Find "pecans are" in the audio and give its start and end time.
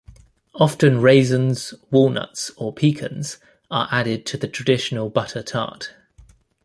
2.73-3.87